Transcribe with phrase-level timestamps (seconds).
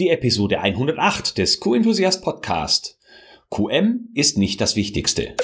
[0.00, 2.98] die Episode 108 des Q-Enthusiast Podcast.
[3.50, 5.34] QM ist nicht das Wichtigste.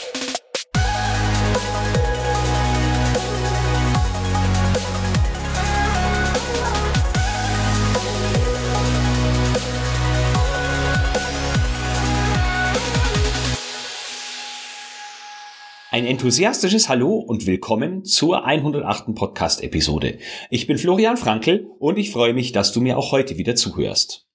[15.91, 19.14] Ein enthusiastisches Hallo und willkommen zur 108.
[19.14, 20.16] Podcast-Episode.
[20.48, 24.25] Ich bin Florian Frankl und ich freue mich, dass du mir auch heute wieder zuhörst.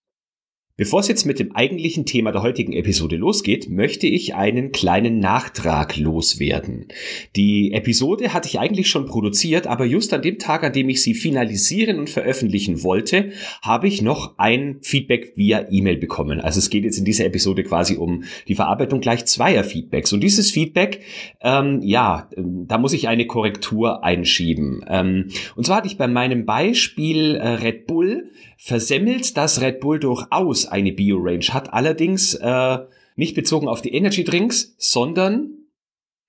[0.82, 5.20] Bevor es jetzt mit dem eigentlichen Thema der heutigen Episode losgeht, möchte ich einen kleinen
[5.20, 6.88] Nachtrag loswerden.
[7.36, 11.04] Die Episode hatte ich eigentlich schon produziert, aber just an dem Tag, an dem ich
[11.04, 13.30] sie finalisieren und veröffentlichen wollte,
[13.62, 16.42] habe ich noch ein Feedback via E-Mail bekommen.
[16.42, 20.14] Also es geht jetzt in dieser Episode quasi um die Verarbeitung gleich zweier Feedbacks.
[20.14, 21.02] Und dieses Feedback,
[21.42, 24.84] ähm, ja, da muss ich eine Korrektur einschieben.
[24.90, 28.32] Ähm, und zwar hatte ich bei meinem Beispiel äh, Red Bull
[28.64, 32.78] versemmelt, dass Red Bull durchaus eine Bio-Range hat, allerdings äh,
[33.16, 35.52] nicht bezogen auf die Energy Drinks, sondern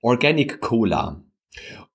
[0.01, 1.23] Organic Cola.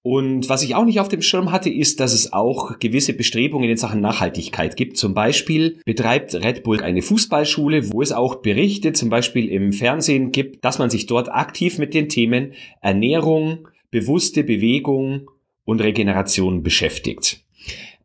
[0.10, 3.70] Und was ich auch nicht auf dem Schirm hatte, ist, dass es auch gewisse Bestrebungen
[3.70, 4.96] in Sachen Nachhaltigkeit gibt.
[4.96, 10.32] Zum Beispiel betreibt Red Bull eine Fußballschule, wo es auch Berichte zum Beispiel im Fernsehen
[10.32, 15.30] gibt, dass man sich dort aktiv mit den Themen Ernährung, bewusste Bewegung
[15.66, 17.44] und Regeneration beschäftigt.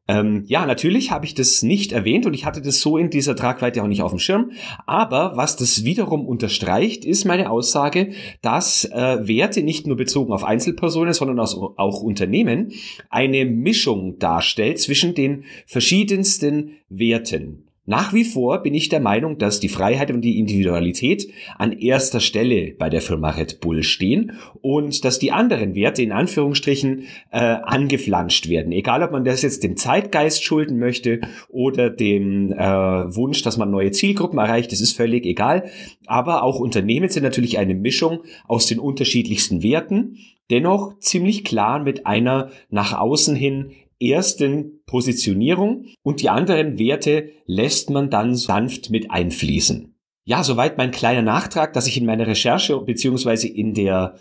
[0.09, 3.37] Ähm, ja, natürlich habe ich das nicht erwähnt und ich hatte das so in dieser
[3.37, 4.51] Tragweite auch nicht auf dem Schirm.
[4.85, 10.43] Aber was das wiederum unterstreicht, ist meine Aussage, dass äh, Werte nicht nur bezogen auf
[10.43, 12.73] Einzelpersonen, sondern auch Unternehmen
[13.11, 17.72] eine Mischung darstellt zwischen den verschiedensten Werten.
[17.85, 22.21] Nach wie vor bin ich der Meinung, dass die Freiheit und die Individualität an erster
[22.21, 27.39] Stelle bei der Firma Red Bull stehen und dass die anderen Werte in Anführungsstrichen äh,
[27.39, 28.71] angeflanscht werden.
[28.71, 33.73] Egal, ob man das jetzt dem Zeitgeist schulden möchte oder dem äh, Wunsch, dass man
[33.73, 35.65] neue Zielgruppen erreicht, das ist völlig egal.
[36.07, 40.19] Aber auch Unternehmen sind natürlich eine Mischung aus den unterschiedlichsten Werten
[40.53, 43.73] dennoch ziemlich klar mit einer nach außen hin
[44.11, 49.95] ersten Positionierung und die anderen Werte lässt man dann sanft mit einfließen.
[50.25, 54.15] Ja, soweit mein kleiner Nachtrag, dass ich in meiner Recherche beziehungsweise in der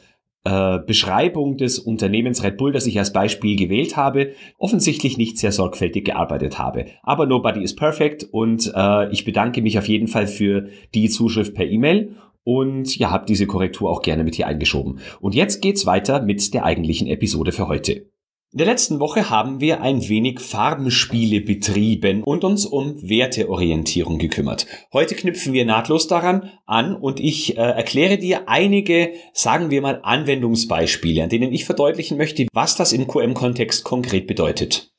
[0.43, 5.51] äh, Beschreibung des Unternehmens Red Bull, das ich als Beispiel gewählt habe, offensichtlich nicht sehr
[5.51, 6.87] sorgfältig gearbeitet habe.
[7.03, 11.53] Aber nobody is perfect und äh, ich bedanke mich auf jeden Fall für die Zuschrift
[11.53, 14.99] per E-Mail und ja, habe diese Korrektur auch gerne mit hier eingeschoben.
[15.19, 18.07] Und jetzt geht's weiter mit der eigentlichen Episode für heute.
[18.53, 24.67] In der letzten Woche haben wir ein wenig Farbenspiele betrieben und uns um Werteorientierung gekümmert.
[24.91, 30.01] Heute knüpfen wir nahtlos daran an und ich äh, erkläre dir einige, sagen wir mal,
[30.03, 34.91] Anwendungsbeispiele, an denen ich verdeutlichen möchte, was das im QM-Kontext konkret bedeutet.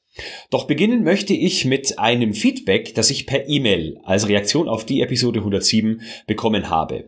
[0.48, 5.02] Doch beginnen möchte ich mit einem Feedback, das ich per E-Mail als Reaktion auf die
[5.02, 7.04] Episode 107 bekommen habe.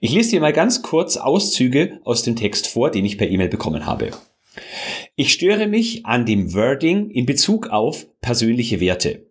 [0.00, 3.48] Ich lese dir mal ganz kurz Auszüge aus dem Text vor, den ich per E-Mail
[3.48, 4.10] bekommen habe.
[5.16, 9.26] Ich störe mich an dem Wording in Bezug auf persönliche Werte.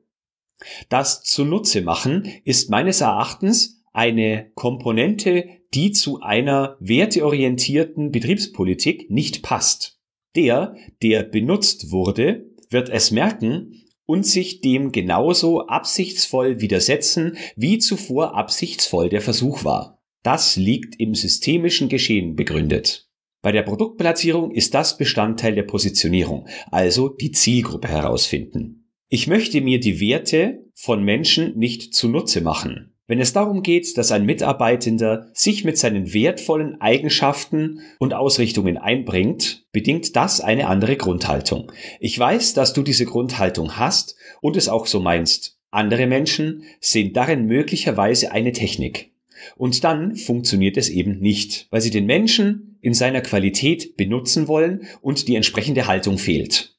[0.89, 9.99] Das zunutze machen ist meines Erachtens eine Komponente, die zu einer werteorientierten Betriebspolitik nicht passt.
[10.35, 18.35] Der, der benutzt wurde, wird es merken und sich dem genauso absichtsvoll widersetzen, wie zuvor
[18.35, 20.01] absichtsvoll der Versuch war.
[20.23, 23.08] Das liegt im systemischen Geschehen begründet.
[23.41, 28.89] Bei der Produktplatzierung ist das Bestandteil der Positionierung, also die Zielgruppe herausfinden.
[29.07, 32.93] Ich möchte mir die Werte von Menschen nicht zunutze machen.
[33.07, 39.65] Wenn es darum geht, dass ein Mitarbeitender sich mit seinen wertvollen Eigenschaften und Ausrichtungen einbringt,
[39.71, 41.71] bedingt das eine andere Grundhaltung.
[41.99, 45.57] Ich weiß, dass du diese Grundhaltung hast und es auch so meinst.
[45.71, 49.11] Andere Menschen sehen darin möglicherweise eine Technik.
[49.55, 54.87] Und dann funktioniert es eben nicht, weil sie den Menschen in seiner Qualität benutzen wollen
[55.01, 56.77] und die entsprechende Haltung fehlt.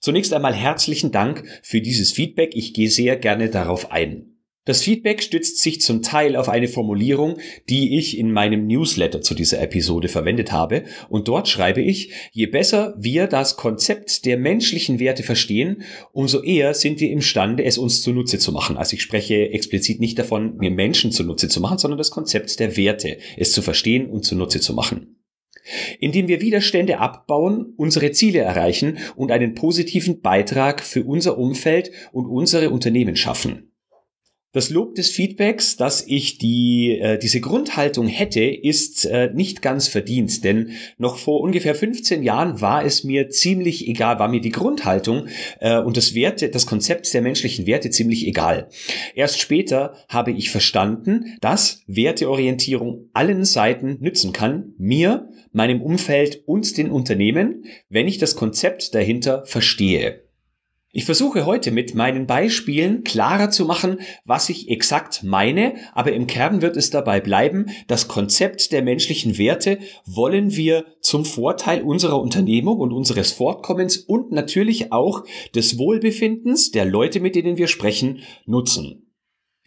[0.00, 2.56] Zunächst einmal herzlichen Dank für dieses Feedback.
[2.56, 4.31] Ich gehe sehr gerne darauf ein.
[4.64, 7.38] Das Feedback stützt sich zum Teil auf eine Formulierung,
[7.68, 10.84] die ich in meinem Newsletter zu dieser Episode verwendet habe.
[11.08, 15.82] Und dort schreibe ich, je besser wir das Konzept der menschlichen Werte verstehen,
[16.12, 18.76] umso eher sind wir imstande, es uns zunutze zu machen.
[18.76, 22.76] Also ich spreche explizit nicht davon, mir Menschen zunutze zu machen, sondern das Konzept der
[22.76, 25.16] Werte, es zu verstehen und zunutze zu machen
[26.00, 32.26] indem wir Widerstände abbauen, unsere Ziele erreichen und einen positiven Beitrag für unser Umfeld und
[32.26, 33.71] unsere Unternehmen schaffen.
[34.54, 39.88] Das Lob des Feedbacks, dass ich die, äh, diese Grundhaltung hätte, ist äh, nicht ganz
[39.88, 44.50] verdient, denn noch vor ungefähr 15 Jahren war es mir ziemlich egal, war mir die
[44.50, 45.28] Grundhaltung
[45.60, 48.68] äh, und das Werte, das Konzept der menschlichen Werte ziemlich egal.
[49.14, 56.76] Erst später habe ich verstanden, dass Werteorientierung allen Seiten nützen kann, mir, meinem Umfeld und
[56.76, 60.20] den Unternehmen, wenn ich das Konzept dahinter verstehe.
[60.94, 66.26] Ich versuche heute mit meinen Beispielen klarer zu machen, was ich exakt meine, aber im
[66.26, 72.20] Kern wird es dabei bleiben, das Konzept der menschlichen Werte wollen wir zum Vorteil unserer
[72.20, 75.24] Unternehmung und unseres Fortkommens und natürlich auch
[75.54, 79.01] des Wohlbefindens der Leute, mit denen wir sprechen, nutzen.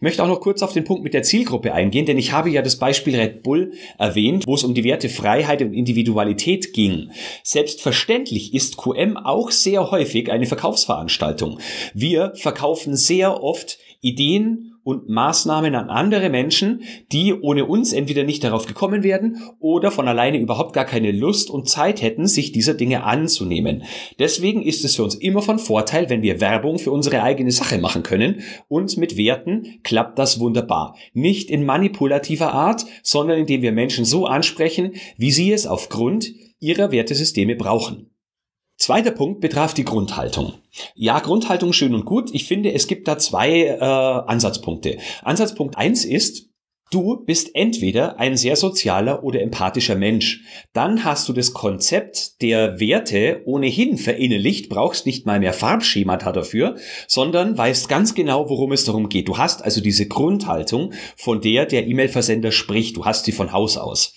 [0.05, 2.51] Ich möchte auch noch kurz auf den Punkt mit der Zielgruppe eingehen, denn ich habe
[2.51, 7.09] ja das Beispiel Red Bull erwähnt, wo es um die Werte Freiheit und Individualität ging.
[7.41, 11.59] Selbstverständlich ist QM auch sehr häufig eine Verkaufsveranstaltung.
[11.95, 18.43] Wir verkaufen sehr oft Ideen und Maßnahmen an andere Menschen, die ohne uns entweder nicht
[18.43, 22.75] darauf gekommen werden oder von alleine überhaupt gar keine Lust und Zeit hätten, sich dieser
[22.75, 23.83] Dinge anzunehmen.
[24.19, 27.79] Deswegen ist es für uns immer von Vorteil, wenn wir Werbung für unsere eigene Sache
[27.79, 30.95] machen können und mit Werten klappt das wunderbar.
[31.13, 36.91] Nicht in manipulativer Art, sondern indem wir Menschen so ansprechen, wie sie es aufgrund ihrer
[36.91, 38.14] Wertesysteme brauchen.
[38.85, 40.53] Zweiter Punkt betraf die Grundhaltung.
[40.93, 42.29] Ja, Grundhaltung schön und gut.
[42.33, 44.99] Ich finde, es gibt da zwei äh, Ansatzpunkte.
[45.23, 46.51] Ansatzpunkt eins ist,
[46.91, 50.43] Du bist entweder ein sehr sozialer oder empathischer Mensch.
[50.71, 56.75] Dann hast du das Konzept der Werte ohnehin verinnerlicht, brauchst nicht mal mehr Farbschemata dafür,
[57.07, 59.27] sondern weißt ganz genau, worum es darum geht.
[59.27, 62.97] Du hast also diese Grundhaltung, von der der E-Mail-Versender spricht.
[62.97, 64.13] Du hast sie von Haus aus.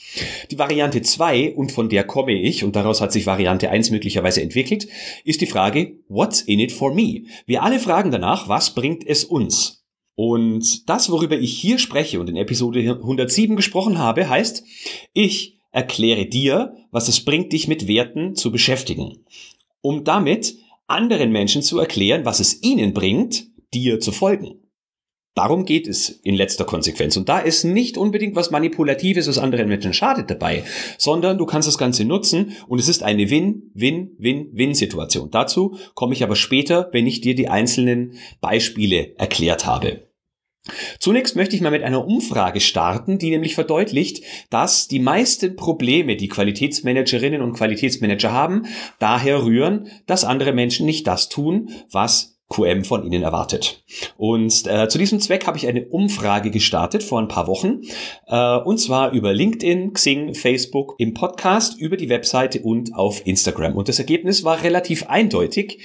[0.51, 4.43] Die Variante 2, und von der komme ich, und daraus hat sich Variante 1 möglicherweise
[4.43, 4.89] entwickelt,
[5.25, 7.23] ist die Frage, what's in it for me?
[7.47, 9.78] Wir alle fragen danach, was bringt es uns?
[10.21, 14.65] Und das, worüber ich hier spreche und in Episode 107 gesprochen habe, heißt,
[15.13, 19.25] ich erkläre dir, was es bringt, dich mit Werten zu beschäftigen,
[19.81, 20.57] um damit
[20.89, 24.57] anderen Menschen zu erklären, was es ihnen bringt, dir zu folgen.
[25.37, 27.17] Darum geht es in letzter Konsequenz.
[27.17, 30.65] Und da ist nicht unbedingt was Manipulatives, was anderen Menschen schadet dabei,
[30.99, 35.31] sondern du kannst das Ganze nutzen und es ist eine Win-Win-Win-Win-Situation.
[35.31, 40.08] Dazu komme ich aber später, wenn ich dir die einzelnen Beispiele erklärt habe.
[40.99, 46.17] Zunächst möchte ich mal mit einer Umfrage starten, die nämlich verdeutlicht, dass die meisten Probleme,
[46.17, 48.67] die Qualitätsmanagerinnen und Qualitätsmanager haben,
[48.99, 53.85] daher rühren, dass andere Menschen nicht das tun, was QM von Ihnen erwartet.
[54.17, 57.83] Und äh, zu diesem Zweck habe ich eine Umfrage gestartet vor ein paar Wochen,
[58.27, 63.75] äh, und zwar über LinkedIn, Xing, Facebook, im Podcast, über die Webseite und auf Instagram.
[63.75, 65.81] Und das Ergebnis war relativ eindeutig.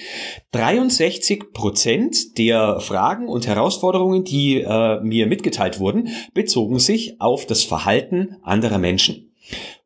[0.52, 7.64] 63 Prozent der Fragen und Herausforderungen, die äh, mir mitgeteilt wurden, bezogen sich auf das
[7.64, 9.33] Verhalten anderer Menschen.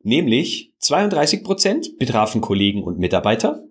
[0.04, 3.64] Nämlich 32 Prozent betrafen Kollegen und Mitarbeiter,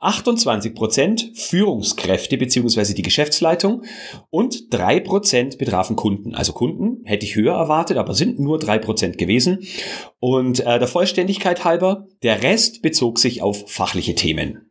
[0.00, 3.82] 28 Prozent Führungskräfte beziehungsweise die Geschäftsleitung
[4.30, 6.36] und drei Prozent betrafen Kunden.
[6.36, 9.66] Also Kunden hätte ich höher erwartet, aber sind nur drei Prozent gewesen.
[10.20, 14.68] Und äh, der Vollständigkeit halber, der Rest bezog sich auf fachliche Themen.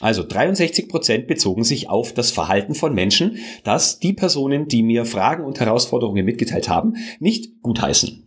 [0.00, 5.04] Also 63 Prozent bezogen sich auf das Verhalten von Menschen, das die Personen, die mir
[5.04, 8.23] Fragen und Herausforderungen mitgeteilt haben, nicht gutheißen.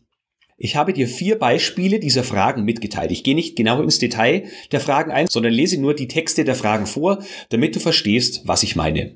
[0.60, 3.12] Ich habe dir vier Beispiele dieser Fragen mitgeteilt.
[3.12, 6.56] Ich gehe nicht genau ins Detail der Fragen ein, sondern lese nur die Texte der
[6.56, 9.16] Fragen vor, damit du verstehst, was ich meine.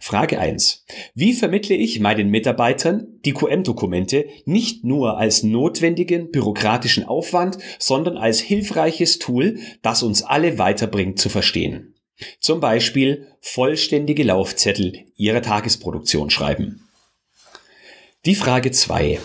[0.00, 0.84] Frage 1.
[1.14, 8.40] Wie vermittle ich meinen Mitarbeitern die QM-Dokumente nicht nur als notwendigen bürokratischen Aufwand, sondern als
[8.40, 11.94] hilfreiches Tool, das uns alle weiterbringt zu verstehen?
[12.40, 16.88] Zum Beispiel vollständige Laufzettel ihrer Tagesproduktion schreiben.
[18.24, 19.20] Die Frage 2.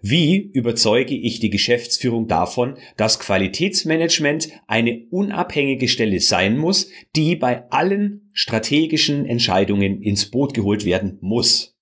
[0.00, 7.70] Wie überzeuge ich die Geschäftsführung davon, dass Qualitätsmanagement eine unabhängige Stelle sein muss, die bei
[7.70, 11.76] allen strategischen Entscheidungen ins Boot geholt werden muss?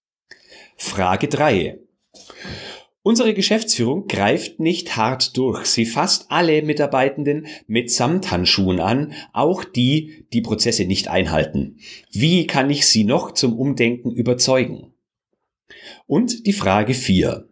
[0.77, 1.79] Frage 3.
[3.07, 5.67] Unsere Geschäftsführung greift nicht hart durch.
[5.67, 11.77] Sie fasst alle Mitarbeitenden mit Samthandschuhen an, auch die, die Prozesse nicht einhalten.
[12.11, 14.95] Wie kann ich sie noch zum Umdenken überzeugen?
[16.07, 17.47] Und die Frage 4.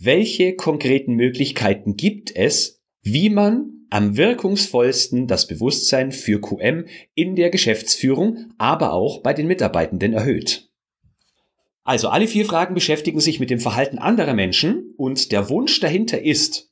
[0.00, 7.50] Welche konkreten Möglichkeiten gibt es, wie man am wirkungsvollsten das Bewusstsein für QM in der
[7.50, 10.70] Geschäftsführung, aber auch bei den Mitarbeitenden erhöht?
[11.82, 16.22] Also alle vier Fragen beschäftigen sich mit dem Verhalten anderer Menschen und der Wunsch dahinter
[16.22, 16.70] ist,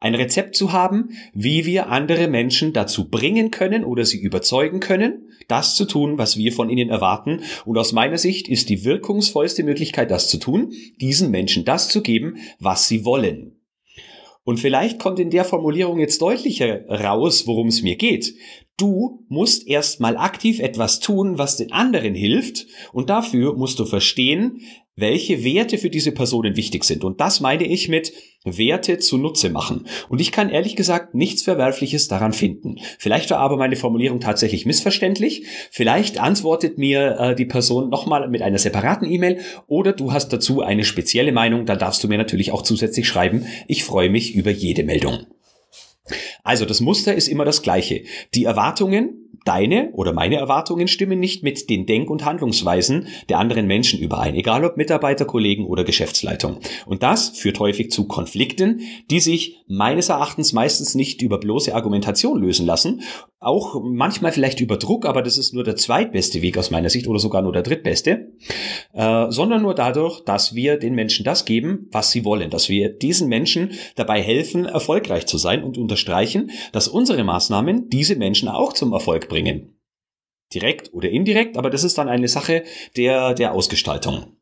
[0.00, 5.28] ein Rezept zu haben, wie wir andere Menschen dazu bringen können oder sie überzeugen können,
[5.46, 7.42] das zu tun, was wir von ihnen erwarten.
[7.66, 12.02] Und aus meiner Sicht ist die wirkungsvollste Möglichkeit, das zu tun, diesen Menschen das zu
[12.02, 13.60] geben, was sie wollen.
[14.42, 18.34] Und vielleicht kommt in der Formulierung jetzt deutlicher raus, worum es mir geht.
[18.78, 24.62] Du musst erstmal aktiv etwas tun, was den anderen hilft, und dafür musst du verstehen,
[25.00, 27.04] welche Werte für diese Personen wichtig sind.
[27.04, 28.12] Und das meine ich mit
[28.44, 29.86] Werte zunutze machen.
[30.08, 32.76] Und ich kann ehrlich gesagt nichts Verwerfliches daran finden.
[32.98, 35.44] Vielleicht war aber meine Formulierung tatsächlich missverständlich.
[35.70, 40.62] Vielleicht antwortet mir äh, die Person nochmal mit einer separaten E-Mail oder du hast dazu
[40.62, 41.66] eine spezielle Meinung.
[41.66, 43.46] Da darfst du mir natürlich auch zusätzlich schreiben.
[43.68, 45.26] Ich freue mich über jede Meldung.
[46.42, 48.02] Also das Muster ist immer das gleiche.
[48.34, 53.66] Die Erwartungen deine oder meine Erwartungen stimmen nicht mit den Denk- und Handlungsweisen der anderen
[53.66, 56.58] Menschen überein, egal ob Mitarbeiter, Kollegen oder Geschäftsleitung.
[56.86, 62.40] Und das führt häufig zu Konflikten, die sich meines Erachtens meistens nicht über bloße Argumentation
[62.40, 63.02] lösen lassen,
[63.40, 67.08] auch manchmal vielleicht über Druck, aber das ist nur der zweitbeste Weg aus meiner Sicht
[67.08, 68.29] oder sogar nur der drittbeste,
[68.92, 72.88] äh, sondern nur dadurch, dass wir den Menschen das geben, was sie wollen, dass wir
[72.90, 78.72] diesen Menschen dabei helfen, erfolgreich zu sein und unterstreichen, dass unsere Maßnahmen diese Menschen auch
[78.72, 79.76] zum Erfolg bringen.
[80.52, 82.64] Direkt oder indirekt, aber das ist dann eine Sache
[82.96, 84.36] der, der Ausgestaltung.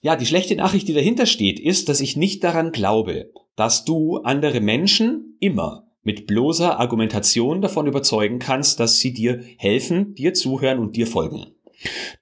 [0.00, 4.16] Ja, die schlechte Nachricht, die dahinter steht, ist, dass ich nicht daran glaube, dass du
[4.18, 10.80] andere Menschen immer mit bloßer Argumentation davon überzeugen kannst, dass sie dir helfen, dir zuhören
[10.80, 11.46] und dir folgen.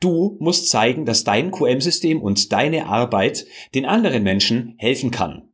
[0.01, 5.50] Du musst zeigen, dass dein QM-System und deine Arbeit den anderen Menschen helfen kann.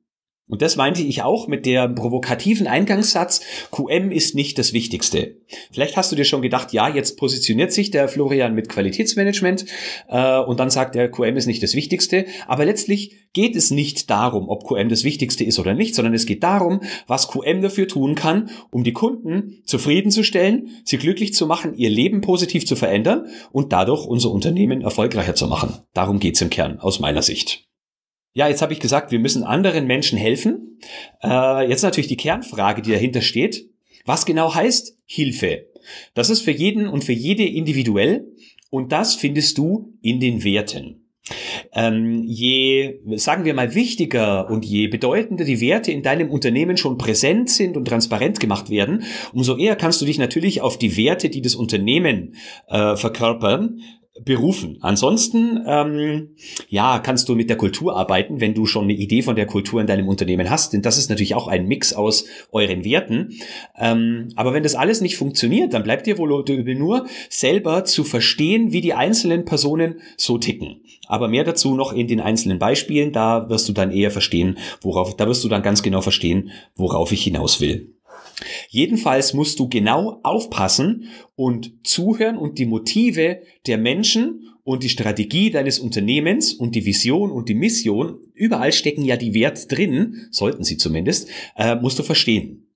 [0.48, 3.40] Und das meinte ich auch mit der provokativen Eingangssatz,
[3.72, 5.38] QM ist nicht das Wichtigste.
[5.72, 9.66] Vielleicht hast du dir schon gedacht, ja, jetzt positioniert sich der Florian mit Qualitätsmanagement
[10.08, 12.26] äh, und dann sagt er, QM ist nicht das Wichtigste.
[12.46, 16.26] Aber letztlich geht es nicht darum, ob QM das Wichtigste ist oder nicht, sondern es
[16.26, 21.76] geht darum, was QM dafür tun kann, um die Kunden zufriedenzustellen, sie glücklich zu machen,
[21.76, 25.80] ihr Leben positiv zu verändern und dadurch unser Unternehmen erfolgreicher zu machen.
[25.92, 27.65] Darum geht's im Kern aus meiner Sicht.
[28.36, 30.78] Ja, jetzt habe ich gesagt, wir müssen anderen Menschen helfen.
[31.22, 33.70] Äh, jetzt natürlich die Kernfrage, die dahinter steht.
[34.04, 35.68] Was genau heißt Hilfe?
[36.12, 38.26] Das ist für jeden und für jede individuell
[38.68, 41.06] und das findest du in den Werten.
[41.72, 46.98] Ähm, je, sagen wir mal, wichtiger und je bedeutender die Werte in deinem Unternehmen schon
[46.98, 51.30] präsent sind und transparent gemacht werden, umso eher kannst du dich natürlich auf die Werte,
[51.30, 52.34] die das Unternehmen
[52.68, 53.80] äh, verkörpern,
[54.24, 54.78] berufen.
[54.80, 56.30] Ansonsten, ähm,
[56.68, 59.80] ja, kannst du mit der Kultur arbeiten, wenn du schon eine Idee von der Kultur
[59.80, 60.72] in deinem Unternehmen hast.
[60.72, 63.34] Denn das ist natürlich auch ein Mix aus euren Werten.
[63.78, 66.44] Ähm, aber wenn das alles nicht funktioniert, dann bleibt dir wohl
[66.74, 70.80] nur selber zu verstehen, wie die einzelnen Personen so ticken.
[71.06, 73.12] Aber mehr dazu noch in den einzelnen Beispielen.
[73.12, 77.12] Da wirst du dann eher verstehen, worauf, da wirst du dann ganz genau verstehen, worauf
[77.12, 77.95] ich hinaus will.
[78.68, 85.50] Jedenfalls musst du genau aufpassen und zuhören und die Motive der Menschen und die Strategie
[85.50, 90.64] deines Unternehmens und die Vision und die Mission, überall stecken ja die Wert drin, sollten
[90.64, 92.66] sie zumindest, äh, musst du verstehen.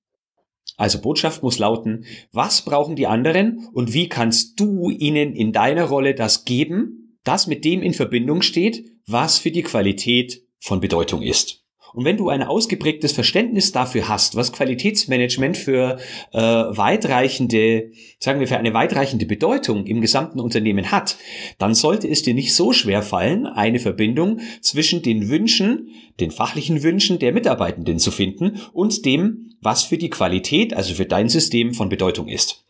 [0.76, 5.84] Also Botschaft muss lauten, was brauchen die anderen und wie kannst du ihnen in deiner
[5.84, 11.22] Rolle das geben, das mit dem in Verbindung steht, was für die Qualität von Bedeutung
[11.22, 11.59] ist.
[11.92, 15.98] Und wenn du ein ausgeprägtes Verständnis dafür hast, was Qualitätsmanagement für
[16.32, 21.16] äh, weitreichende, sagen wir, für eine weitreichende Bedeutung im gesamten Unternehmen hat,
[21.58, 25.88] dann sollte es dir nicht so schwer fallen, eine Verbindung zwischen den Wünschen,
[26.20, 31.06] den fachlichen Wünschen der Mitarbeitenden zu finden und dem, was für die Qualität, also für
[31.06, 32.64] dein System von Bedeutung ist.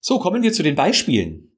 [0.00, 1.52] So, kommen wir zu den Beispielen.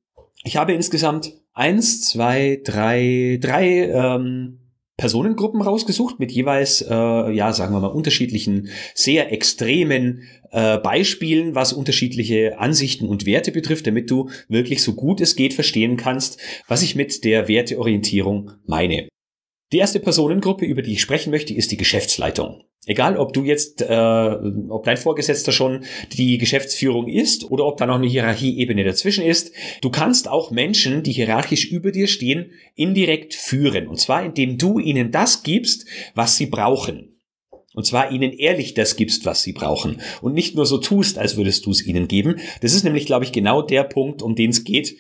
[0.45, 4.60] Ich habe insgesamt eins, zwei, drei, drei ähm,
[5.01, 11.73] Personengruppen rausgesucht mit jeweils, äh, ja, sagen wir mal, unterschiedlichen, sehr extremen äh, Beispielen, was
[11.73, 16.39] unterschiedliche Ansichten und Werte betrifft, damit du wirklich so gut es geht verstehen kannst,
[16.69, 19.09] was ich mit der Werteorientierung meine.
[19.73, 22.65] Die erste Personengruppe, über die ich sprechen möchte, ist die Geschäftsleitung.
[22.87, 24.37] Egal, ob du jetzt, äh,
[24.69, 29.53] ob dein Vorgesetzter schon die Geschäftsführung ist oder ob da noch eine Hierarchieebene dazwischen ist,
[29.83, 33.87] du kannst auch Menschen, die hierarchisch über dir stehen, indirekt führen.
[33.87, 37.21] Und zwar, indem du ihnen das gibst, was sie brauchen.
[37.75, 40.01] Und zwar ihnen ehrlich das gibst, was sie brauchen.
[40.23, 42.41] Und nicht nur so tust, als würdest du es ihnen geben.
[42.63, 44.97] Das ist nämlich, glaube ich, genau der Punkt, um den es geht,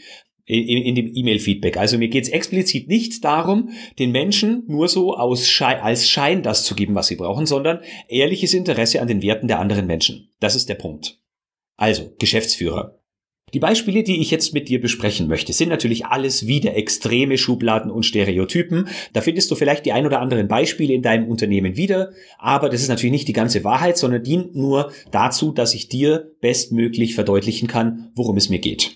[0.50, 1.76] in, in dem E-Mail-Feedback.
[1.76, 6.42] Also mir geht es explizit nicht darum, den Menschen nur so aus Schein, als Schein
[6.42, 10.28] das zu geben, was sie brauchen, sondern ehrliches Interesse an den Werten der anderen Menschen.
[10.40, 11.18] Das ist der Punkt.
[11.76, 13.00] Also, Geschäftsführer.
[13.52, 17.90] Die Beispiele, die ich jetzt mit dir besprechen möchte, sind natürlich alles wieder extreme Schubladen
[17.90, 18.88] und Stereotypen.
[19.12, 22.80] Da findest du vielleicht die ein oder anderen Beispiele in deinem Unternehmen wieder, aber das
[22.80, 27.66] ist natürlich nicht die ganze Wahrheit, sondern dient nur dazu, dass ich dir bestmöglich verdeutlichen
[27.66, 28.94] kann, worum es mir geht.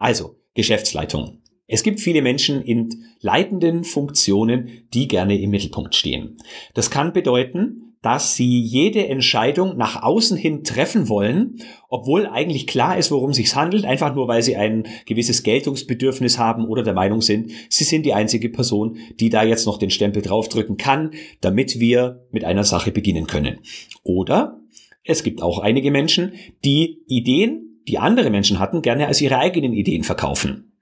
[0.00, 1.42] Also, Geschäftsleitung.
[1.68, 6.38] Es gibt viele Menschen in leitenden Funktionen, die gerne im Mittelpunkt stehen.
[6.74, 11.58] Das kann bedeuten, dass sie jede Entscheidung nach außen hin treffen wollen,
[11.90, 16.38] obwohl eigentlich klar ist, worum es sich handelt, einfach nur weil sie ein gewisses Geltungsbedürfnis
[16.38, 19.90] haben oder der Meinung sind, sie sind die einzige Person, die da jetzt noch den
[19.90, 21.10] Stempel draufdrücken kann,
[21.42, 23.58] damit wir mit einer Sache beginnen können.
[24.02, 24.60] Oder
[25.04, 26.32] es gibt auch einige Menschen,
[26.64, 30.72] die Ideen, die andere Menschen hatten, gerne als ihre eigenen Ideen verkaufen.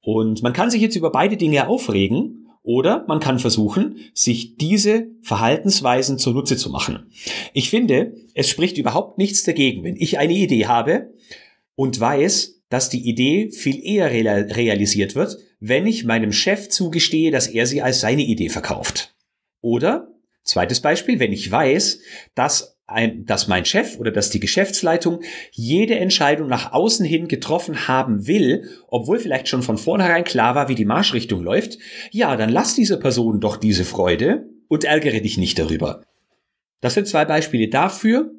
[0.00, 5.06] Und man kann sich jetzt über beide Dinge aufregen, oder man kann versuchen, sich diese
[5.22, 7.10] Verhaltensweisen zunutze zu machen.
[7.54, 11.14] Ich finde, es spricht überhaupt nichts dagegen, wenn ich eine Idee habe
[11.74, 17.46] und weiß, dass die Idee viel eher realisiert wird, wenn ich meinem Chef zugestehe, dass
[17.46, 19.14] er sie als seine Idee verkauft.
[19.62, 20.08] Oder,
[20.44, 22.00] zweites Beispiel, wenn ich weiß,
[22.34, 25.20] dass ein, dass mein Chef oder dass die Geschäftsleitung
[25.52, 30.68] jede Entscheidung nach außen hin getroffen haben will, obwohl vielleicht schon von vornherein klar war,
[30.68, 31.78] wie die Marschrichtung läuft,
[32.10, 36.02] ja, dann lass diese Person doch diese Freude und ärgere dich nicht darüber.
[36.80, 38.32] Das sind zwei Beispiele dafür.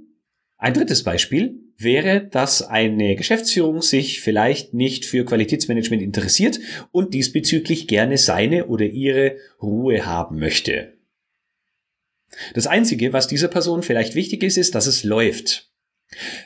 [0.58, 6.60] Ein drittes Beispiel wäre, dass eine Geschäftsführung sich vielleicht nicht für Qualitätsmanagement interessiert
[6.92, 10.94] und diesbezüglich gerne seine oder ihre Ruhe haben möchte.
[12.54, 15.72] Das Einzige, was dieser Person vielleicht wichtig ist, ist, dass es läuft.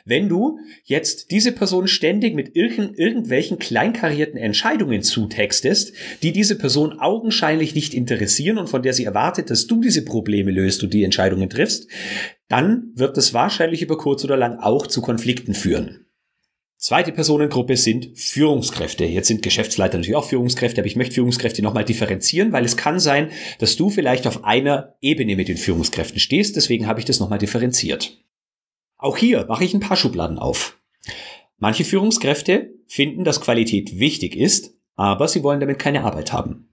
[0.04, 7.00] Wenn du jetzt diese Person ständig mit irgend, irgendwelchen kleinkarierten Entscheidungen zutextest, die diese Person
[7.00, 11.02] augenscheinlich nicht interessieren und von der sie erwartet, dass du diese Probleme löst und die
[11.02, 11.88] Entscheidungen triffst,
[12.48, 16.05] dann wird es wahrscheinlich über kurz oder lang auch zu Konflikten führen.
[16.78, 19.06] Zweite Personengruppe sind Führungskräfte.
[19.06, 23.00] Jetzt sind Geschäftsleiter natürlich auch Führungskräfte, aber ich möchte Führungskräfte nochmal differenzieren, weil es kann
[23.00, 26.54] sein, dass du vielleicht auf einer Ebene mit den Führungskräften stehst.
[26.54, 28.22] Deswegen habe ich das nochmal differenziert.
[28.98, 30.78] Auch hier mache ich ein paar Schubladen auf.
[31.56, 36.68] Manche Führungskräfte finden, dass Qualität wichtig ist, aber sie wollen damit keine Arbeit haben.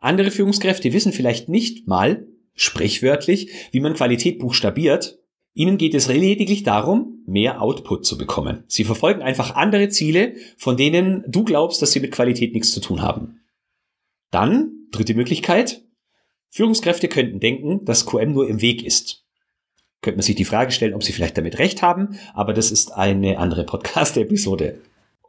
[0.00, 5.18] Andere Führungskräfte wissen vielleicht nicht mal, sprichwörtlich, wie man Qualität buchstabiert
[5.58, 8.62] Ihnen geht es lediglich darum, mehr Output zu bekommen.
[8.68, 12.80] Sie verfolgen einfach andere Ziele, von denen du glaubst, dass sie mit Qualität nichts zu
[12.80, 13.40] tun haben.
[14.30, 15.82] Dann, dritte Möglichkeit,
[16.50, 19.24] Führungskräfte könnten denken, dass QM nur im Weg ist.
[20.00, 22.92] Könnte man sich die Frage stellen, ob sie vielleicht damit recht haben, aber das ist
[22.92, 24.80] eine andere Podcast-Episode.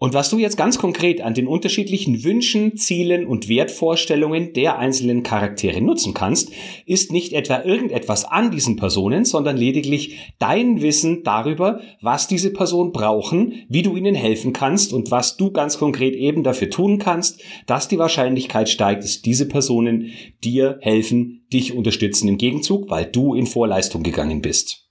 [0.01, 5.23] Und was du jetzt ganz konkret an den unterschiedlichen Wünschen, Zielen und Wertvorstellungen der einzelnen
[5.23, 6.51] Charaktere nutzen kannst,
[6.85, 12.93] ist nicht etwa irgendetwas an diesen Personen, sondern lediglich dein Wissen darüber, was diese Personen
[12.93, 17.41] brauchen, wie du ihnen helfen kannst und was du ganz konkret eben dafür tun kannst,
[17.67, 20.11] dass die Wahrscheinlichkeit steigt, dass diese Personen
[20.45, 24.88] dir helfen, dich unterstützen im Gegenzug, weil du in Vorleistung gegangen bist.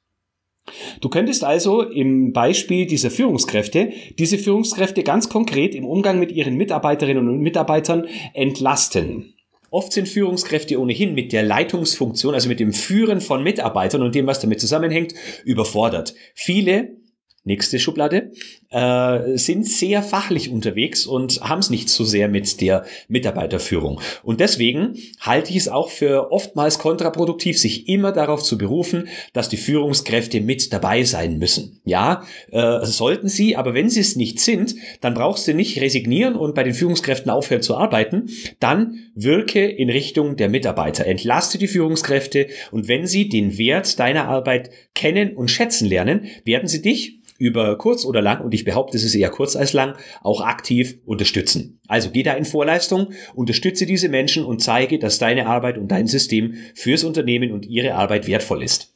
[1.00, 6.56] Du könntest also im Beispiel dieser Führungskräfte diese Führungskräfte ganz konkret im Umgang mit ihren
[6.56, 9.34] Mitarbeiterinnen und Mitarbeitern entlasten.
[9.70, 14.26] Oft sind Führungskräfte ohnehin mit der Leitungsfunktion, also mit dem Führen von Mitarbeitern und dem,
[14.26, 16.14] was damit zusammenhängt, überfordert.
[16.34, 16.96] Viele
[17.44, 18.32] nächste Schublade,
[18.70, 24.00] äh, sind sehr fachlich unterwegs und haben es nicht so sehr mit der Mitarbeiterführung.
[24.22, 29.48] Und deswegen halte ich es auch für oftmals kontraproduktiv, sich immer darauf zu berufen, dass
[29.48, 31.80] die Führungskräfte mit dabei sein müssen.
[31.84, 36.36] Ja, äh, sollten sie, aber wenn sie es nicht sind, dann brauchst du nicht resignieren
[36.36, 38.28] und bei den Führungskräften aufhören zu arbeiten.
[38.60, 44.28] Dann wirke in Richtung der Mitarbeiter, entlaste die Führungskräfte und wenn sie den Wert deiner
[44.28, 48.96] Arbeit kennen und schätzen lernen, werden sie dich über kurz oder lang, und ich behaupte,
[48.96, 51.80] es ist eher kurz als lang, auch aktiv unterstützen.
[51.88, 56.06] Also geh da in Vorleistung, unterstütze diese Menschen und zeige, dass deine Arbeit und dein
[56.06, 58.94] System fürs Unternehmen und ihre Arbeit wertvoll ist.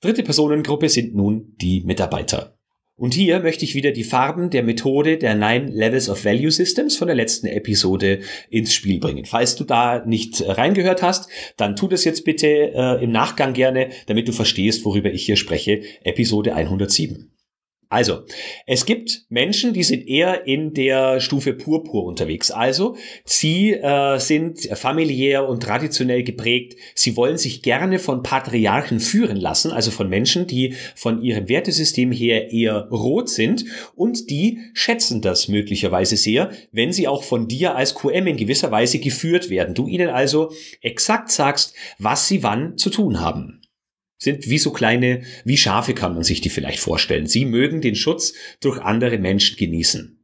[0.00, 2.56] Dritte Personengruppe sind nun die Mitarbeiter.
[2.98, 6.96] Und hier möchte ich wieder die Farben der Methode der Nine Levels of Value Systems
[6.96, 9.26] von der letzten Episode ins Spiel bringen.
[9.26, 13.90] Falls du da nicht reingehört hast, dann tu das jetzt bitte äh, im Nachgang gerne,
[14.06, 15.82] damit du verstehst, worüber ich hier spreche.
[16.04, 17.35] Episode 107.
[17.88, 18.24] Also,
[18.66, 22.50] es gibt Menschen, die sind eher in der Stufe Purpur unterwegs.
[22.50, 26.76] Also, sie äh, sind familiär und traditionell geprägt.
[26.94, 32.10] Sie wollen sich gerne von Patriarchen führen lassen, also von Menschen, die von ihrem Wertesystem
[32.12, 37.76] her eher rot sind und die schätzen das möglicherweise sehr, wenn sie auch von dir
[37.76, 39.74] als QM in gewisser Weise geführt werden.
[39.74, 43.55] Du ihnen also exakt sagst, was sie wann zu tun haben.
[44.18, 47.26] Sind wie so kleine, wie Schafe kann man sich die vielleicht vorstellen.
[47.26, 50.16] Sie mögen den Schutz durch andere Menschen genießen.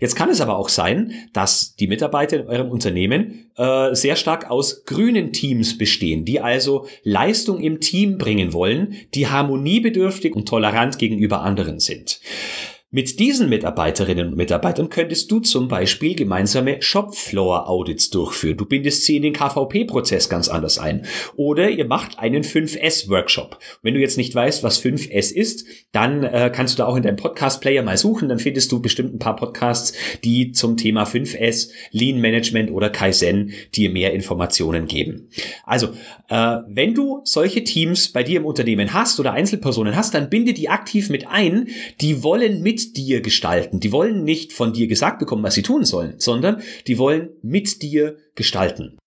[0.00, 4.50] Jetzt kann es aber auch sein, dass die Mitarbeiter in eurem Unternehmen äh, sehr stark
[4.50, 10.98] aus grünen Teams bestehen, die also Leistung im Team bringen wollen, die harmoniebedürftig und tolerant
[10.98, 12.20] gegenüber anderen sind.
[12.92, 18.56] Mit diesen Mitarbeiterinnen und Mitarbeitern könntest du zum Beispiel gemeinsame Shopfloor-Audits durchführen.
[18.56, 21.06] Du bindest sie in den KVP-Prozess ganz anders ein.
[21.36, 23.60] Oder ihr macht einen 5S-Workshop.
[23.82, 27.04] Wenn du jetzt nicht weißt, was 5S ist, dann äh, kannst du da auch in
[27.04, 28.28] deinem Podcast-Player mal suchen.
[28.28, 29.92] Dann findest du bestimmt ein paar Podcasts,
[30.24, 35.28] die zum Thema 5S, Lean Management oder Kaizen dir mehr Informationen geben.
[35.64, 35.90] Also,
[36.28, 40.54] äh, wenn du solche Teams bei dir im Unternehmen hast oder Einzelpersonen hast, dann binde
[40.54, 41.68] die aktiv mit ein.
[42.00, 43.80] Die wollen mit dir gestalten.
[43.80, 47.82] Die wollen nicht von dir gesagt bekommen, was sie tun sollen, sondern die wollen mit
[47.82, 48.98] dir gestalten.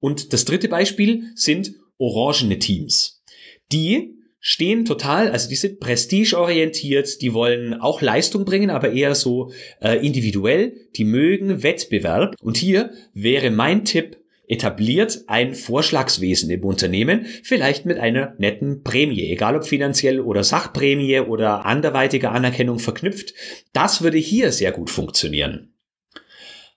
[0.00, 3.22] Und das dritte Beispiel sind orangene Teams.
[3.70, 9.52] Die stehen total, also die sind prestigeorientiert, die wollen auch Leistung bringen, aber eher so
[9.80, 12.34] äh, individuell, die mögen Wettbewerb.
[12.42, 14.21] Und hier wäre mein Tipp,
[14.52, 21.20] etabliert ein Vorschlagswesen im Unternehmen, vielleicht mit einer netten Prämie, egal ob finanziell oder Sachprämie
[21.20, 23.32] oder anderweitiger Anerkennung verknüpft.
[23.72, 25.74] Das würde hier sehr gut funktionieren.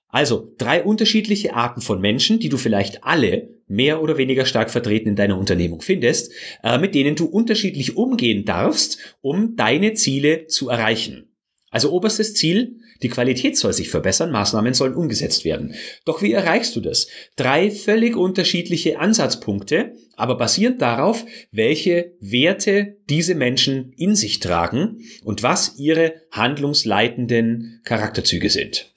[0.08, 5.10] Also drei unterschiedliche Arten von Menschen, die du vielleicht alle mehr oder weniger stark vertreten
[5.10, 6.32] in deiner Unternehmung findest,
[6.64, 11.35] äh, mit denen du unterschiedlich umgehen darfst, um deine Ziele zu erreichen.
[11.76, 15.76] Also oberstes Ziel, die Qualität soll sich verbessern, Maßnahmen sollen umgesetzt werden.
[16.06, 17.08] Doch wie erreichst du das?
[17.36, 25.44] Drei völlig unterschiedliche Ansatzpunkte, aber basierend darauf, welche Werte diese Menschen in sich tragen und
[25.44, 28.94] was ihre handlungsleitenden Charakterzüge sind.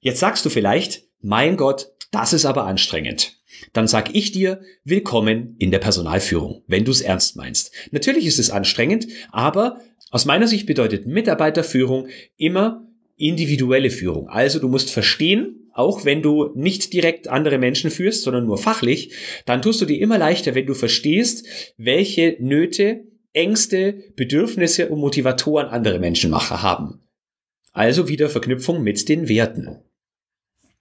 [0.00, 3.40] Jetzt sagst du vielleicht, mein Gott, das ist aber anstrengend.
[3.72, 7.72] Dann sag ich dir, willkommen in der Personalführung, wenn du es ernst meinst.
[7.92, 9.80] Natürlich ist es anstrengend, aber
[10.10, 14.28] aus meiner Sicht bedeutet Mitarbeiterführung immer individuelle Führung.
[14.28, 19.14] Also du musst verstehen, auch wenn du nicht direkt andere Menschen führst, sondern nur fachlich,
[19.46, 21.46] dann tust du dir immer leichter, wenn du verstehst,
[21.76, 27.00] welche Nöte, Ängste, Bedürfnisse und Motivatoren andere Menschen haben.
[27.72, 29.78] Also wieder Verknüpfung mit den Werten.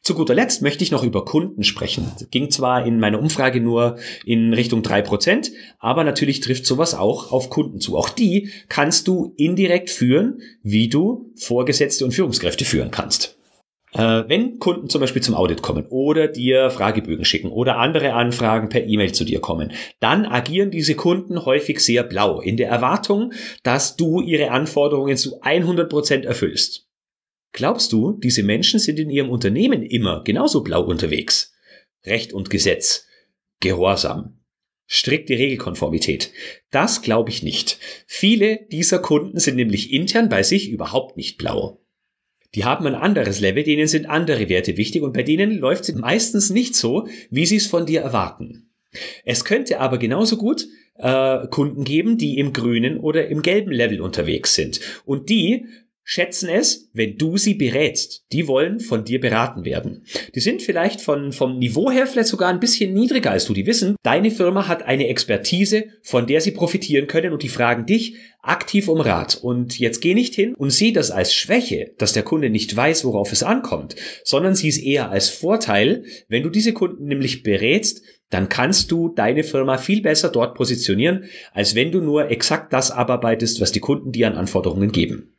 [0.02, 2.12] Zu guter Letzt möchte ich noch über Kunden sprechen.
[2.18, 6.96] Das ging zwar in meiner Umfrage nur in Richtung drei Prozent, aber natürlich trifft sowas
[6.96, 7.98] auch auf Kunden zu.
[7.98, 13.40] Auch die kannst du indirekt führen, wie du Vorgesetzte und Führungskräfte führen kannst.
[13.94, 18.70] Äh, wenn Kunden zum Beispiel zum Audit kommen oder dir Fragebögen schicken oder andere Anfragen
[18.70, 23.34] per E-Mail zu dir kommen, dann agieren diese Kunden häufig sehr blau in der Erwartung,
[23.64, 26.89] dass du ihre Anforderungen zu 100 Prozent erfüllst.
[27.52, 31.54] Glaubst du, diese Menschen sind in ihrem Unternehmen immer genauso blau unterwegs?
[32.06, 33.08] Recht und Gesetz,
[33.60, 34.40] Gehorsam,
[34.86, 36.32] strikte Regelkonformität.
[36.72, 37.80] Das glaube ich nicht.
[38.08, 41.82] Viele dieser Kunden sind nämlich intern bei sich überhaupt nicht blau.
[42.56, 45.96] Die haben ein anderes Level, denen sind andere Werte wichtig und bei denen läuft es
[45.96, 48.72] meistens nicht so, wie sie es von dir erwarten.
[49.24, 54.02] Es könnte aber genauso gut äh, Kunden geben, die im grünen oder im gelben Level
[54.02, 54.80] unterwegs sind.
[55.06, 55.66] Und die
[56.12, 58.26] schätzen es, wenn du sie berätst.
[58.32, 60.06] Die wollen von dir beraten werden.
[60.34, 63.54] Die sind vielleicht von, vom Niveau her vielleicht sogar ein bisschen niedriger als du.
[63.54, 67.86] Die wissen, deine Firma hat eine Expertise, von der sie profitieren können und die fragen
[67.86, 69.38] dich aktiv um Rat.
[69.40, 73.06] Und jetzt geh nicht hin und sieh das als Schwäche, dass der Kunde nicht weiß,
[73.06, 78.02] worauf es ankommt, sondern sieh es eher als Vorteil, wenn du diese Kunden nämlich berätst,
[78.32, 82.90] dann kannst du deine Firma viel besser dort positionieren, als wenn du nur exakt das
[82.90, 85.36] abarbeitest, was die Kunden dir an Anforderungen geben.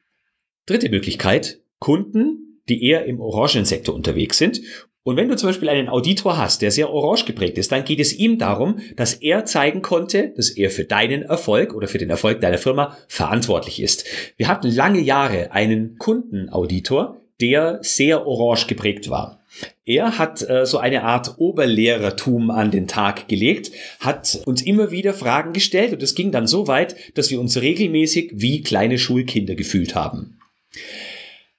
[0.71, 4.61] Dritte Möglichkeit, Kunden, die eher im Orangensektor unterwegs sind.
[5.03, 7.99] Und wenn du zum Beispiel einen Auditor hast, der sehr orange geprägt ist, dann geht
[7.99, 12.09] es ihm darum, dass er zeigen konnte, dass er für deinen Erfolg oder für den
[12.09, 14.05] Erfolg deiner Firma verantwortlich ist.
[14.37, 19.43] Wir hatten lange Jahre einen Kundenauditor, der sehr orange geprägt war.
[19.85, 25.15] Er hat äh, so eine Art Oberlehrertum an den Tag gelegt, hat uns immer wieder
[25.15, 29.57] Fragen gestellt und es ging dann so weit, dass wir uns regelmäßig wie kleine Schulkinder
[29.57, 30.37] gefühlt haben.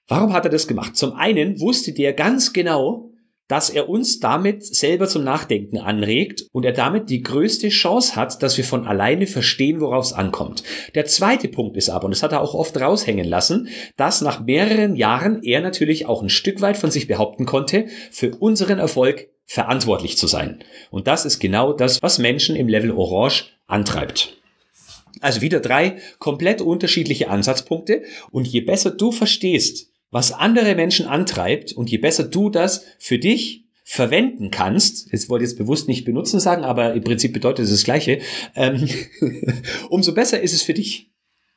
[0.07, 0.95] Warum hat er das gemacht?
[0.97, 3.11] Zum einen wusste der ganz genau,
[3.51, 8.41] dass er uns damit selber zum Nachdenken anregt und er damit die größte Chance hat,
[8.41, 10.63] dass wir von alleine verstehen, worauf es ankommt.
[10.95, 14.45] Der zweite Punkt ist aber, und das hat er auch oft raushängen lassen, dass nach
[14.45, 19.27] mehreren Jahren er natürlich auch ein Stück weit von sich behaupten konnte, für unseren Erfolg
[19.45, 20.63] verantwortlich zu sein.
[20.89, 24.40] Und das ist genau das, was Menschen im Level Orange antreibt.
[25.19, 28.03] Also wieder drei komplett unterschiedliche Ansatzpunkte.
[28.31, 33.17] Und je besser du verstehst, was andere Menschen antreibt und je besser du das für
[33.17, 37.65] dich verwenden kannst, jetzt wollte ich es bewusst nicht benutzen sagen, aber im Prinzip bedeutet
[37.65, 38.19] es das Gleiche,
[38.55, 38.87] ähm,
[39.89, 41.11] umso besser ist es für dich.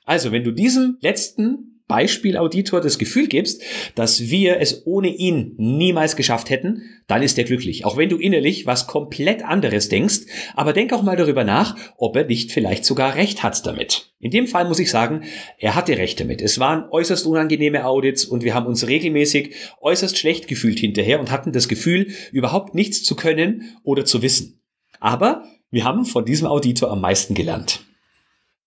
[0.05, 3.63] Also, wenn du diesem letzten Beispielauditor das Gefühl gibst,
[3.95, 7.85] dass wir es ohne ihn niemals geschafft hätten, dann ist er glücklich.
[7.85, 10.21] Auch wenn du innerlich was komplett anderes denkst,
[10.55, 14.15] aber denk auch mal darüber nach, ob er nicht vielleicht sogar recht hat damit.
[14.19, 15.25] In dem Fall muss ich sagen,
[15.59, 16.41] er hatte recht damit.
[16.41, 21.31] Es waren äußerst unangenehme Audits und wir haben uns regelmäßig äußerst schlecht gefühlt hinterher und
[21.31, 24.63] hatten das Gefühl, überhaupt nichts zu können oder zu wissen.
[25.01, 27.85] Aber wir haben von diesem Auditor am meisten gelernt.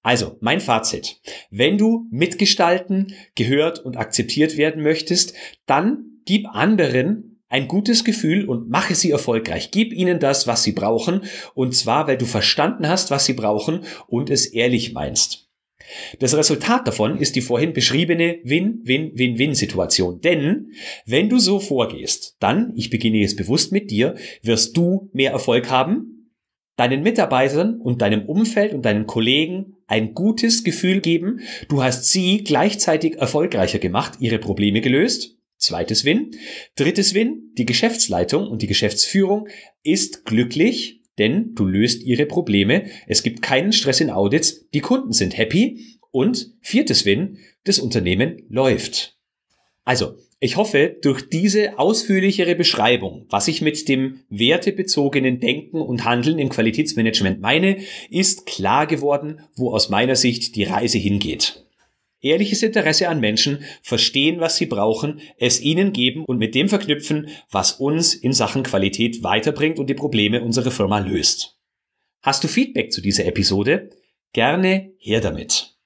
[0.07, 1.19] Also, mein Fazit.
[1.51, 5.33] Wenn du mitgestalten, gehört und akzeptiert werden möchtest,
[5.65, 9.69] dann gib anderen ein gutes Gefühl und mache sie erfolgreich.
[9.69, 13.81] Gib ihnen das, was sie brauchen, und zwar, weil du verstanden hast, was sie brauchen
[14.07, 15.49] und es ehrlich meinst.
[16.19, 20.21] Das Resultat davon ist die vorhin beschriebene Win-Win-Win-Win-Situation.
[20.21, 20.71] Denn
[21.05, 25.69] wenn du so vorgehst, dann, ich beginne jetzt bewusst mit dir, wirst du mehr Erfolg
[25.69, 26.16] haben,
[26.77, 31.41] deinen Mitarbeitern und deinem Umfeld und deinen Kollegen ein gutes Gefühl geben.
[31.67, 35.35] Du hast sie gleichzeitig erfolgreicher gemacht, ihre Probleme gelöst.
[35.57, 36.31] Zweites Win.
[36.75, 37.51] Drittes Win.
[37.57, 39.47] Die Geschäftsleitung und die Geschäftsführung
[39.81, 42.85] ist glücklich, denn du löst ihre Probleme.
[43.07, 44.69] Es gibt keinen Stress in Audits.
[44.69, 45.97] Die Kunden sind happy.
[46.11, 47.39] Und viertes Win.
[47.63, 49.17] Das Unternehmen läuft.
[49.83, 56.37] Also, ich hoffe, durch diese ausführlichere Beschreibung, was ich mit dem wertebezogenen Denken und Handeln
[56.37, 57.77] im Qualitätsmanagement meine,
[58.09, 61.63] ist klar geworden, wo aus meiner Sicht die Reise hingeht.
[62.19, 67.29] Ehrliches Interesse an Menschen, verstehen, was sie brauchen, es ihnen geben und mit dem verknüpfen,
[67.51, 71.57] was uns in Sachen Qualität weiterbringt und die Probleme unserer Firma löst.
[72.21, 73.89] Hast du Feedback zu dieser Episode?
[74.33, 75.76] Gerne her damit.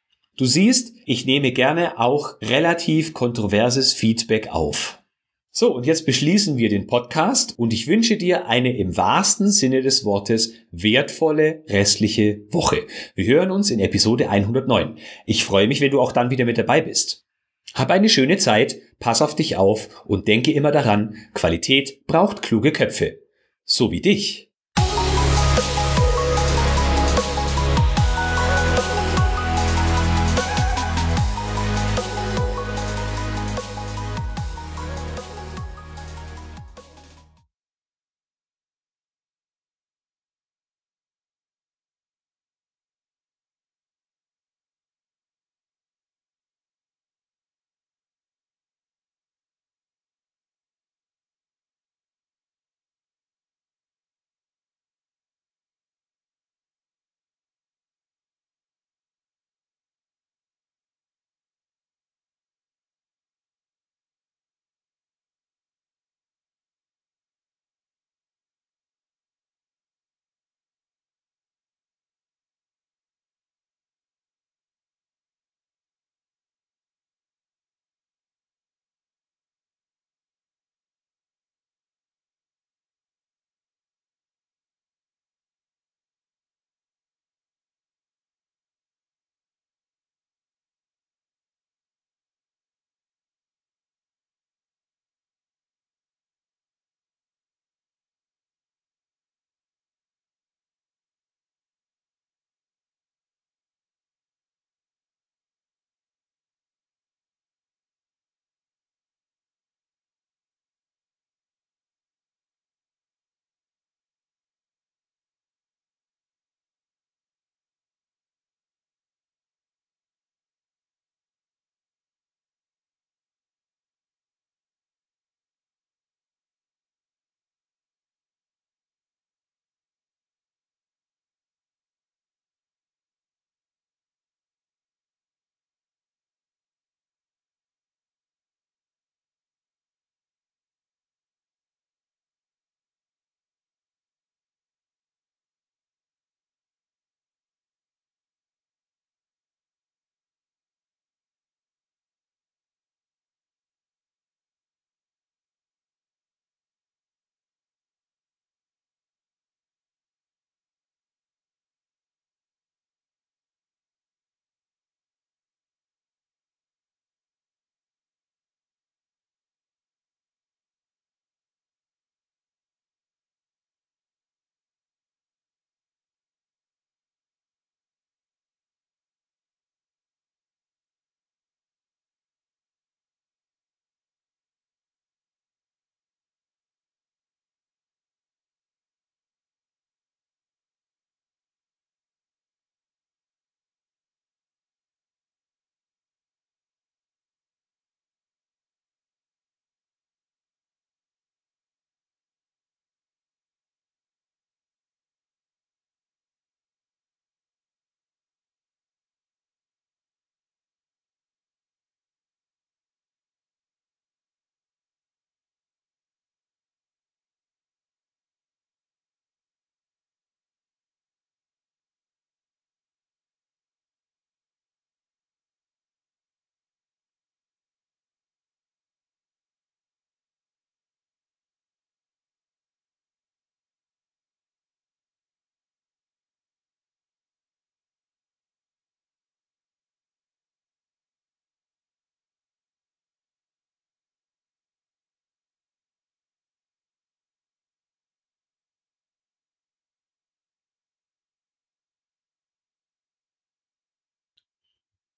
[0.42, 5.04] Du siehst, ich nehme gerne auch relativ kontroverses Feedback auf.
[5.52, 9.84] So, und jetzt beschließen wir den Podcast und ich wünsche dir eine im wahrsten Sinne
[9.84, 12.88] des Wortes wertvolle restliche Woche.
[13.14, 14.98] Wir hören uns in Episode 109.
[15.28, 17.28] Ich freue mich, wenn du auch dann wieder mit dabei bist.
[17.76, 22.72] Hab eine schöne Zeit, pass auf dich auf und denke immer daran, Qualität braucht kluge
[22.72, 23.20] Köpfe.
[23.64, 24.51] So wie dich.